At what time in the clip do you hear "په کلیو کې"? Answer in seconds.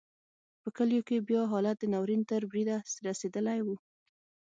0.61-1.25